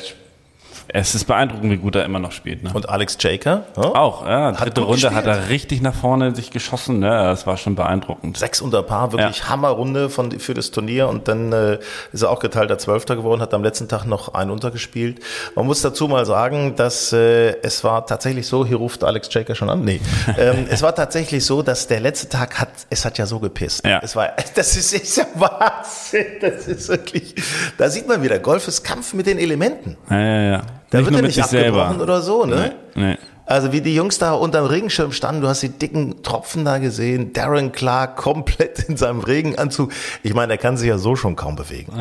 [0.91, 2.63] es ist beeindruckend, wie gut er immer noch spielt.
[2.63, 2.71] Ne?
[2.73, 3.65] Und Alex Jaker?
[3.77, 3.83] Ja?
[3.83, 4.51] Auch, ja.
[4.53, 5.13] Dritte Runde gespielt.
[5.13, 6.99] hat er richtig nach vorne sich geschossen.
[6.99, 7.09] Ne?
[7.09, 8.37] Das war schon beeindruckend.
[8.37, 9.49] Sechs unter Paar, wirklich ja.
[9.49, 11.07] Hammerrunde von, für das Turnier.
[11.07, 11.77] Und dann äh,
[12.11, 15.19] ist er auch geteilter Zwölfter geworden, hat am letzten Tag noch ein untergespielt.
[15.55, 19.53] Man muss dazu mal sagen, dass äh, es war tatsächlich so, hier ruft Alex Jaker
[19.53, 19.83] schon an.
[19.83, 20.01] Nee.
[20.39, 23.85] ähm, es war tatsächlich so, dass der letzte Tag hat, es hat ja so gepisst.
[23.85, 23.99] Ja.
[24.01, 26.25] Es war, das ist, ist ja Wahnsinn.
[26.41, 27.35] Das ist wirklich,
[27.77, 29.97] da sieht man wieder, Golf ist Kampf mit den Elementen.
[30.09, 30.58] Ja, ja, ja.
[30.89, 32.03] Da nicht wird er nicht abgebrochen selber.
[32.03, 32.73] oder so, ne?
[32.95, 33.17] Nee, nee.
[33.49, 37.33] Also wie die Jungs da unterm Regenschirm standen, du hast die dicken Tropfen da gesehen,
[37.33, 39.91] Darren Clark komplett in seinem Regenanzug.
[40.21, 41.91] Ich meine, er kann sich ja so schon kaum bewegen.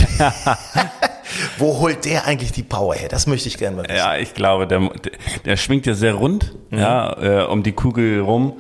[1.59, 3.09] Wo holt der eigentlich die Power her?
[3.09, 3.96] Das möchte ich gerne mal wissen.
[3.96, 4.88] Ja, ich glaube, der,
[5.44, 6.79] der schwingt ja sehr rund, mhm.
[6.79, 8.55] ja, äh, um die Kugel rum.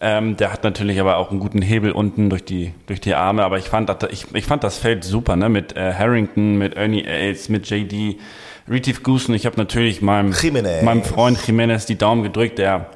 [0.00, 3.42] Ähm, der hat natürlich aber auch einen guten Hebel unten durch die, durch die Arme.
[3.42, 5.48] Aber ich fand, ich, ich fand das Feld super, ne?
[5.48, 8.20] Mit äh, Harrington, mit Ernie Els, mit JD.
[8.68, 9.34] Retief Goosen.
[9.34, 10.34] Ich habe natürlich meinem,
[10.82, 12.90] meinem Freund Jimenez die Daumen gedrückt, der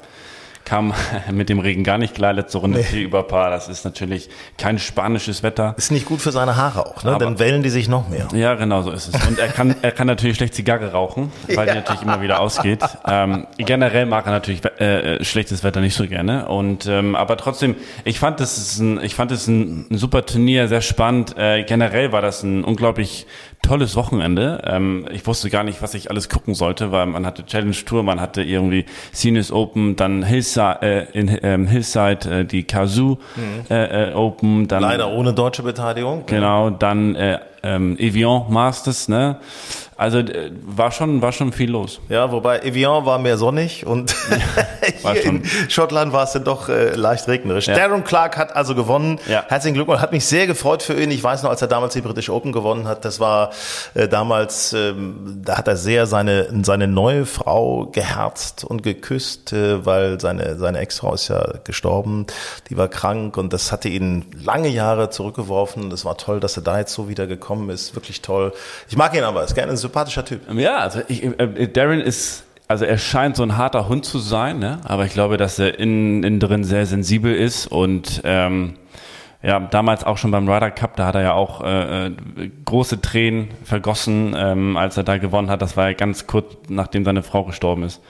[0.70, 0.94] kam
[1.32, 2.32] mit dem Regen gar nicht klar.
[2.32, 3.00] Letzte Runde nee.
[3.02, 3.50] über Paar.
[3.50, 5.74] Das ist natürlich kein spanisches Wetter.
[5.76, 7.10] Ist nicht gut für seine Haare auch, ne?
[7.10, 8.28] Aber, Dann wellen die sich noch mehr.
[8.32, 9.26] Ja, genau so ist es.
[9.26, 11.72] Und er kann, er kann natürlich schlecht Zigarre rauchen, weil ja.
[11.72, 12.78] die natürlich immer wieder ausgeht.
[13.04, 16.48] Ähm, generell mag er natürlich äh, schlechtes Wetter nicht so gerne.
[16.48, 20.24] Und ähm, aber trotzdem, ich fand das ist ein, ich fand es ein, ein super
[20.24, 21.36] Turnier, sehr spannend.
[21.36, 23.26] Äh, generell war das ein unglaublich
[23.62, 24.62] tolles Wochenende.
[24.66, 28.02] Ähm, ich wusste gar nicht, was ich alles gucken sollte, weil man hatte Challenge Tour,
[28.02, 33.64] man hatte irgendwie Sinus Open, dann Hillside, äh, in ähm, Hillside äh, die Kazoo mhm.
[33.68, 36.24] äh, Open, dann leider ohne deutsche Beteiligung.
[36.26, 39.36] Genau, dann äh, ähm, Evian Masters, ne?
[39.96, 42.00] Also äh, war schon war schon viel los.
[42.08, 44.14] Ja, wobei Evian war mehr sonnig und
[45.12, 47.66] hier in Schottland war es dann doch äh, leicht regnerisch.
[47.66, 47.74] Ja.
[47.74, 49.18] Darren Clark hat also gewonnen.
[49.28, 49.44] Ja.
[49.48, 50.00] Herzlichen Glückwunsch.
[50.00, 51.10] Hat mich sehr gefreut für ihn.
[51.10, 53.50] Ich weiß noch, als er damals die British Open gewonnen hat, das war
[53.94, 59.84] äh, damals, ähm, da hat er sehr seine seine neue Frau geherzt und geküsst, äh,
[59.84, 62.26] weil seine seine Ex-Frau ist ja gestorben.
[62.68, 65.90] Die war krank und das hatte ihn lange Jahre zurückgeworfen.
[65.90, 67.94] Das war toll, dass er da jetzt so wieder gekommen ist.
[67.94, 68.52] Wirklich toll.
[68.88, 69.44] Ich mag ihn aber.
[69.44, 70.40] Ist gerne ein sympathischer Typ.
[70.52, 74.60] Ja, also ich, äh, Darren ist also er scheint so ein harter Hund zu sein,
[74.60, 74.78] ne?
[74.84, 78.74] aber ich glaube, dass er innen, innen drin sehr sensibel ist und ähm,
[79.42, 82.12] ja, damals auch schon beim Ryder Cup, da hat er ja auch äh, äh,
[82.64, 85.62] große Tränen vergossen, ähm, als er da gewonnen hat.
[85.62, 88.00] Das war ja ganz kurz, nachdem seine Frau gestorben ist.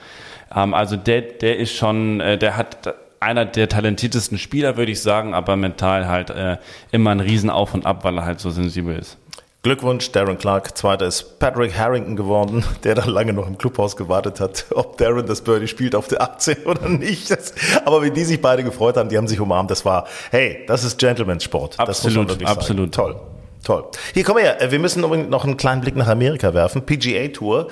[0.55, 5.01] Ähm, also der, der ist schon, äh, der hat einer der talentiertesten Spieler, würde ich
[5.01, 6.57] sagen, aber mental halt äh,
[6.91, 9.17] immer ein Riesen auf und ab, weil er halt so sensibel ist.
[9.63, 10.75] Glückwunsch, Darren Clark.
[10.75, 15.27] Zweiter ist Patrick Harrington geworden, der dann lange noch im Clubhaus gewartet hat, ob Darren
[15.27, 17.29] das Birdie spielt auf der 18 oder nicht.
[17.29, 17.53] Das,
[17.85, 19.69] aber wie die sich beide gefreut haben, die haben sich umarmt.
[19.69, 21.79] Das war, hey, das ist Gentleman's-Sport.
[21.79, 22.91] Absolut, absolut.
[22.91, 23.19] Toll.
[23.63, 23.83] Toll.
[24.15, 24.57] Hier, komm her.
[24.69, 26.81] Wir müssen noch einen kleinen Blick nach Amerika werfen.
[26.81, 27.67] PGA Tour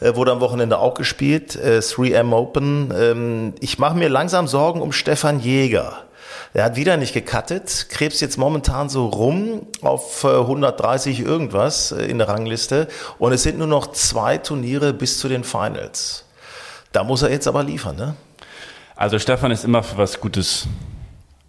[0.00, 1.58] äh, wurde am Wochenende auch gespielt.
[1.58, 2.94] 3M äh, Open.
[2.98, 6.03] Ähm, ich mache mir langsam Sorgen um Stefan Jäger.
[6.52, 12.04] Er hat wieder nicht gecuttet, krebst jetzt momentan so rum auf 130 äh, irgendwas äh,
[12.04, 16.24] in der Rangliste und es sind nur noch zwei Turniere bis zu den Finals.
[16.92, 18.14] Da muss er jetzt aber liefern, ne?
[18.96, 20.68] Also Stefan ist immer für was Gutes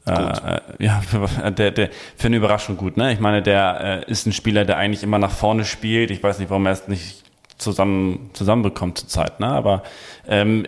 [0.08, 2.98] äh, äh, ja, für, der, der, für eine Überraschung gut.
[2.98, 3.12] Ne?
[3.12, 6.12] Ich meine, der äh, ist ein Spieler, der eigentlich immer nach vorne spielt.
[6.12, 7.24] Ich weiß nicht, warum er es nicht
[7.58, 9.40] zusammen zusammenbekommt zurzeit.
[9.40, 9.48] Ne?
[9.48, 9.84] Aber
[10.28, 10.68] ähm,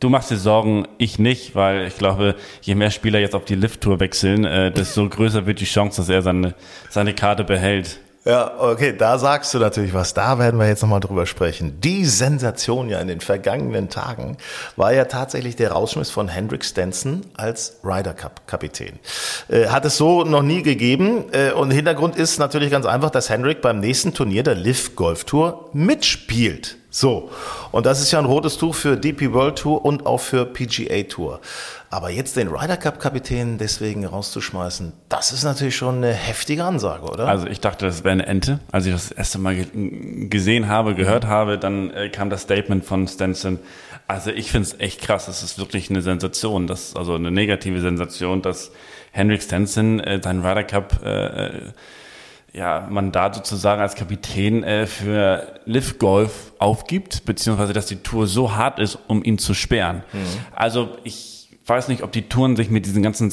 [0.00, 3.54] Du machst dir Sorgen, ich nicht, weil ich glaube, je mehr Spieler jetzt auf die
[3.54, 6.54] Lift-Tour wechseln, äh, desto größer wird die Chance, dass er seine,
[6.88, 8.00] seine Karte behält.
[8.26, 10.12] Ja, okay, da sagst du natürlich was.
[10.12, 11.80] Da werden wir jetzt nochmal drüber sprechen.
[11.80, 14.36] Die Sensation ja in den vergangenen Tagen
[14.76, 18.98] war ja tatsächlich der Rausschmiss von Hendrik Stenson als Ryder Cup Kapitän.
[19.48, 21.32] Äh, hat es so noch nie gegeben.
[21.32, 25.24] Äh, und Hintergrund ist natürlich ganz einfach, dass Hendrik beim nächsten Turnier der Liv Golf
[25.24, 26.76] Tour mitspielt.
[26.92, 27.30] So,
[27.70, 31.04] und das ist ja ein rotes Tuch für DP World Tour und auch für PGA
[31.04, 31.40] Tour.
[31.92, 37.02] Aber jetzt den Ryder Cup Kapitän deswegen rauszuschmeißen, das ist natürlich schon eine heftige Ansage,
[37.02, 37.26] oder?
[37.26, 38.60] Also ich dachte, das wäre eine Ente.
[38.70, 42.84] Als ich das erste Mal ge gesehen habe, gehört habe, dann äh, kam das Statement
[42.84, 43.58] von Stenson.
[44.06, 45.26] Also ich finde es echt krass.
[45.26, 48.70] Das ist wirklich eine Sensation, das, also eine negative Sensation, dass
[49.10, 51.72] Henrik Stenson äh, seinen Ryder Cup äh,
[52.52, 58.54] ja, Mandat sozusagen als Kapitän äh, für Live Golf aufgibt, beziehungsweise dass die Tour so
[58.54, 60.04] hart ist, um ihn zu sperren.
[60.12, 60.18] Mhm.
[60.54, 61.39] Also ich
[61.70, 63.32] weiß nicht, ob die Touren sich mit diesen ganzen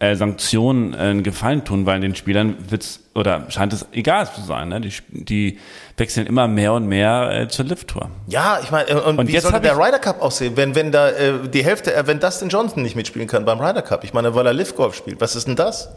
[0.00, 4.40] äh, Sanktionen äh, einen Gefallen tun, weil den Spielern wird's oder scheint es egal zu
[4.40, 4.70] sein.
[4.70, 4.80] Ne?
[4.80, 5.58] Die, die
[5.98, 8.10] wechseln immer mehr und mehr äh, zur Lift-Tour.
[8.28, 11.10] Ja, ich meine, äh, und, und wie soll der Ryder Cup aussehen, wenn, wenn da
[11.10, 14.04] äh, die Hälfte, äh, wenn Dustin Johnson nicht mitspielen kann beim Ryder Cup?
[14.04, 15.20] Ich meine, weil er Lift Golf spielt.
[15.20, 15.90] Was ist denn das?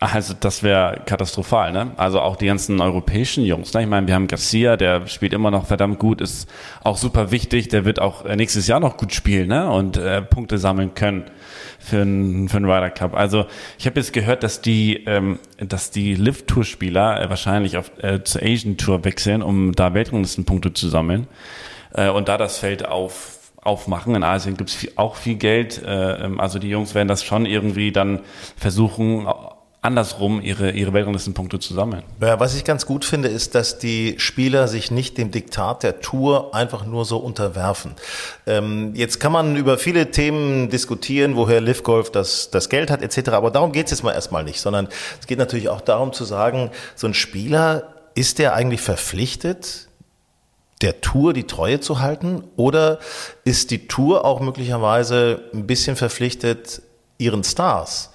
[0.00, 1.90] Also das wäre katastrophal, ne?
[1.96, 3.74] Also auch die ganzen europäischen Jungs.
[3.74, 3.82] Ne?
[3.82, 6.48] Ich meine, wir haben Garcia, der spielt immer noch verdammt gut, ist
[6.84, 7.66] auch super wichtig.
[7.66, 9.68] Der wird auch äh, nächstes Jahr noch gut spielen, ne?
[9.68, 11.24] Und äh, Punkte sammeln können
[11.80, 13.16] für einen für einen Ryder Cup.
[13.16, 17.76] Also ich habe jetzt gehört, dass die ähm, dass die Lift Tour Spieler äh, wahrscheinlich
[17.76, 21.26] auf äh, zur Asian Tour wechseln, um da Weltranglistenpunkte zu sammeln.
[21.92, 24.14] Äh, und da das Feld auf aufmachen.
[24.14, 25.82] In Asien gibt es auch viel Geld.
[25.82, 28.20] Äh, ähm, also die Jungs werden das schon irgendwie dann
[28.56, 29.26] versuchen
[29.80, 32.02] andersrum ihre, ihre Weltranglistenpunkte zu sammeln.
[32.20, 36.00] Ja, was ich ganz gut finde, ist, dass die Spieler sich nicht dem Diktat der
[36.00, 37.92] Tour einfach nur so unterwerfen.
[38.46, 43.02] Ähm, jetzt kann man über viele Themen diskutieren, woher Liv Golf das, das Geld hat
[43.02, 44.88] etc., aber darum geht es jetzt mal erstmal nicht, sondern
[45.20, 49.86] es geht natürlich auch darum zu sagen, so ein Spieler, ist der eigentlich verpflichtet,
[50.82, 52.98] der Tour die Treue zu halten oder
[53.44, 56.82] ist die Tour auch möglicherweise ein bisschen verpflichtet,
[57.18, 58.10] ihren Stars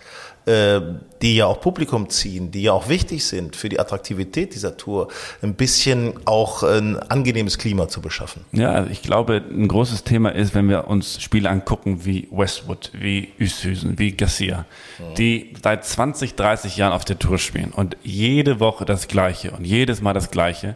[0.46, 5.08] die ja auch Publikum ziehen, die ja auch wichtig sind für die Attraktivität dieser Tour,
[5.42, 8.44] ein bisschen auch ein angenehmes Klima zu beschaffen.
[8.52, 12.92] Ja, also ich glaube, ein großes Thema ist, wenn wir uns Spiele angucken wie Westwood,
[12.94, 14.66] wie Üshüsen, wie Garcia,
[15.00, 15.16] mhm.
[15.16, 19.66] die seit 20, 30 Jahren auf der Tour spielen und jede Woche das Gleiche und
[19.66, 20.76] jedes Mal das Gleiche,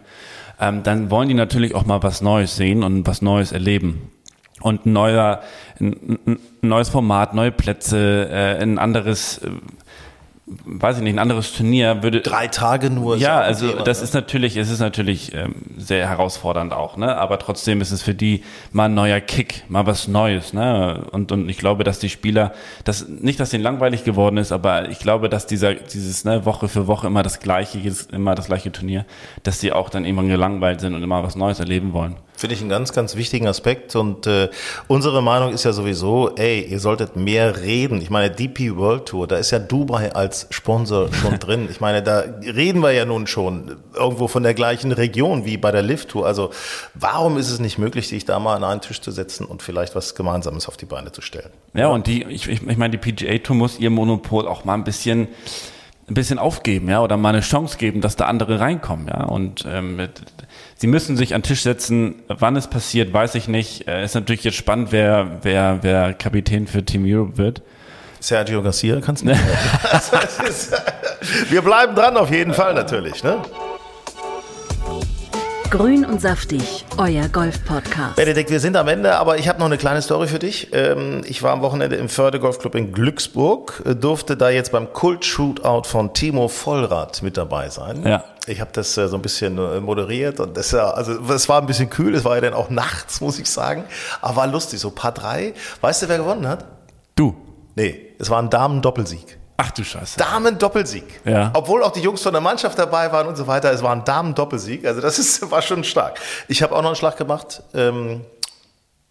[0.61, 4.11] ähm, dann wollen die natürlich auch mal was Neues sehen und was Neues erleben
[4.61, 5.41] und ein neuer,
[5.79, 9.49] ein, neues Format, neue Plätze, äh, ein anderes äh,
[10.47, 12.21] weiß ich nicht, ein anderes Turnier würde.
[12.21, 13.17] Drei Tage nur.
[13.17, 14.03] Ja, also Thema, das ne?
[14.05, 17.17] ist natürlich, es ist natürlich ähm, sehr herausfordernd auch, ne?
[17.17, 21.05] Aber trotzdem ist es für die mal ein neuer Kick, mal was Neues, ne?
[21.11, 22.53] Und, und ich glaube, dass die Spieler,
[22.85, 26.69] das nicht, dass denen langweilig geworden ist, aber ich glaube, dass dieser, dieses, ne, Woche
[26.69, 27.79] für Woche immer das gleiche,
[28.13, 29.05] immer das gleiche Turnier,
[29.43, 32.15] dass sie auch dann irgendwann gelangweilt sind und immer was Neues erleben wollen.
[32.37, 33.95] Finde ich einen ganz, ganz wichtigen Aspekt.
[33.95, 34.49] Und äh,
[34.87, 37.99] unsere Meinung ist ja sowieso, ey, ihr solltet mehr reden.
[37.99, 41.67] Ich meine, DP World Tour, da ist ja Dubai als Sponsor schon drin.
[41.71, 45.71] Ich meine, da reden wir ja nun schon irgendwo von der gleichen Region wie bei
[45.71, 46.27] der Lift Tour.
[46.27, 46.51] Also
[46.93, 49.95] warum ist es nicht möglich, sich da mal an einen Tisch zu setzen und vielleicht
[49.95, 51.49] was Gemeinsames auf die Beine zu stellen?
[51.73, 54.75] Ja, und die, ich, ich, ich meine, die PGA Tour muss ihr Monopol auch mal
[54.75, 55.27] ein bisschen
[56.09, 59.25] ein bisschen aufgeben, ja, oder mal eine Chance geben, dass da andere reinkommen, ja.
[59.25, 59.99] Und ähm,
[60.75, 62.23] sie müssen sich an den Tisch setzen.
[62.27, 63.87] Wann es passiert, weiß ich nicht.
[63.87, 67.61] Äh, ist natürlich jetzt spannend, wer wer wer Kapitän für Team Europe wird.
[68.19, 69.41] Sergio Garcia, kannst du nicht.
[71.49, 73.41] wir bleiben dran auf jeden Fall natürlich, ne?
[75.69, 78.15] Grün und saftig, euer Golf-Podcast.
[78.15, 80.69] Benedikt, wir sind am Ende, aber ich habe noch eine kleine Story für dich.
[80.71, 84.93] Ähm, ich war am Wochenende im Förde Golfclub in Glücksburg, äh, durfte da jetzt beim
[84.93, 88.03] Kult-Shootout von Timo Vollrath mit dabei sein.
[88.07, 88.23] Ja.
[88.45, 91.67] Ich habe das äh, so ein bisschen äh, moderiert und das, also es war ein
[91.67, 93.83] bisschen kühl, es war ja dann auch nachts, muss ich sagen,
[94.21, 95.53] aber war lustig, so Paar drei.
[95.81, 96.63] Weißt du, wer gewonnen hat?
[97.15, 97.35] Du.
[97.75, 99.36] Nee, es war ein Damen-Doppelsieg.
[99.57, 100.19] Ach du Scheiße.
[100.19, 101.21] Damen-Doppelsieg.
[101.25, 101.51] Ja.
[101.55, 103.71] Obwohl auch die Jungs von der Mannschaft dabei waren und so weiter.
[103.71, 104.85] Es war ein Damen-Doppelsieg.
[104.85, 106.19] Also das ist, war schon stark.
[106.47, 107.63] Ich habe auch noch einen Schlag gemacht.
[107.73, 108.21] Ähm,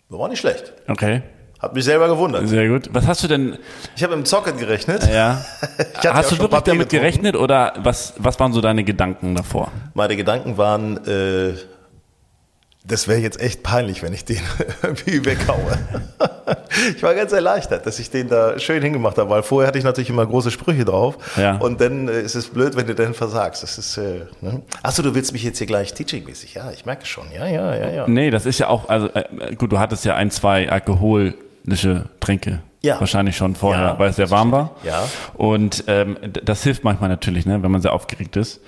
[0.08, 0.72] war nicht schlecht.
[0.86, 1.22] Okay.
[1.58, 2.46] Hat mich selber gewundert.
[2.48, 2.90] Sehr gut.
[2.92, 3.58] Was hast du denn?
[3.96, 5.08] Ich habe im Zocken gerechnet.
[5.10, 5.44] Ja.
[6.04, 9.72] hast du wirklich damit gerechnet oder was, was waren so deine Gedanken davor?
[9.94, 11.54] Meine Gedanken waren, äh,
[12.88, 14.40] das wäre jetzt echt peinlich, wenn ich den
[14.82, 15.78] irgendwie weghaue.
[16.96, 19.84] ich war ganz erleichtert, dass ich den da schön hingemacht habe, weil vorher hatte ich
[19.84, 21.18] natürlich immer große Sprüche drauf.
[21.36, 21.56] Ja.
[21.56, 23.62] Und dann äh, ist es blöd, wenn du dann versagst.
[23.62, 24.62] Das ist, äh, ne?
[24.82, 26.54] Achso, du willst mich jetzt hier gleich teaching-mäßig.
[26.54, 27.26] Ja, ich merke schon.
[27.32, 28.08] Ja, ja, ja, ja.
[28.08, 32.60] Nee, das ist ja auch, also äh, gut, du hattest ja ein, zwei alkoholische Tränke
[32.82, 33.00] Ja.
[33.00, 34.76] Wahrscheinlich schon vorher, Ja, weil es sehr warm war.
[34.84, 35.02] Ja.
[35.34, 38.60] Und ähm, das hilft manchmal natürlich, ne, wenn man sehr aufgeregt ist.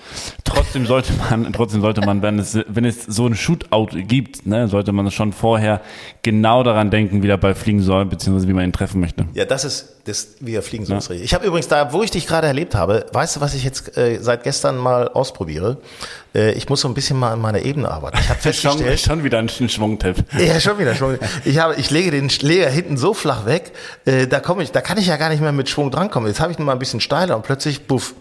[0.45, 4.67] Trotzdem sollte man, trotzdem sollte man, wenn es, wenn es so ein Shootout gibt, ne,
[4.67, 5.81] sollte man schon vorher
[6.23, 9.27] genau daran denken, wie der Ball fliegen soll, beziehungsweise wie man ihn treffen möchte.
[9.35, 10.97] Ja, das ist, das, wie er fliegen soll.
[10.97, 11.23] richtig.
[11.23, 13.97] Ich habe übrigens da, wo ich dich gerade erlebt habe, weißt du, was ich jetzt
[13.97, 15.79] äh, seit gestern mal ausprobiere?
[16.35, 18.19] Äh, ich muss so ein bisschen mal an meiner Ebene arbeiten.
[18.21, 20.25] Ich habe Schon, festgestellt, schon wieder ein Schwungtipp.
[20.39, 21.19] Ja, schon wieder Schwung.
[21.45, 23.73] Ich habe, ich lege den Schläger hinten so flach weg,
[24.09, 26.29] äh, da komme ich, da kann ich ja gar nicht mehr mit Schwung drankommen.
[26.29, 28.15] Jetzt habe ich ihn mal ein bisschen steiler und plötzlich, buff,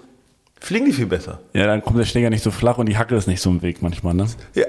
[0.60, 1.40] fliegen die viel besser.
[1.54, 3.62] Ja, dann kommt der Schläger nicht so flach und die Hacke ist nicht so im
[3.62, 4.28] Weg manchmal, ne?
[4.54, 4.66] Ja.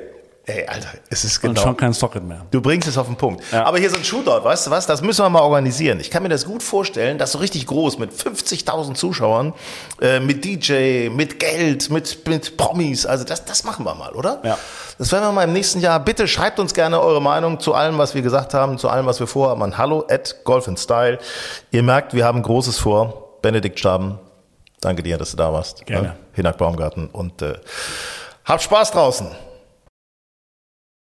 [0.48, 1.60] Ey, Alter, es ist Und genau.
[1.60, 2.46] schon kein Socket mehr.
[2.50, 3.44] Du bringst es auf den Punkt.
[3.52, 3.66] Ja.
[3.66, 4.86] Aber hier so ein Shootout, weißt du was?
[4.86, 6.00] Das müssen wir mal organisieren.
[6.00, 9.52] Ich kann mir das gut vorstellen, dass so richtig groß mit 50.000 Zuschauern,
[10.00, 13.04] äh, mit DJ, mit Geld, mit, mit Promis.
[13.04, 14.40] Also das, das machen wir mal, oder?
[14.42, 14.56] Ja.
[14.96, 16.00] Das werden wir mal im nächsten Jahr.
[16.00, 19.20] Bitte schreibt uns gerne eure Meinung zu allem, was wir gesagt haben, zu allem, was
[19.20, 21.18] wir vorhaben an hallo at Golf and Style.
[21.72, 23.36] Ihr merkt, wir haben Großes vor.
[23.42, 24.18] Benedikt Staben,
[24.80, 25.84] danke dir, dass du da warst.
[25.84, 26.16] Gerne.
[26.32, 27.58] Hinak Baumgarten und äh,
[28.46, 29.28] habt Spaß draußen.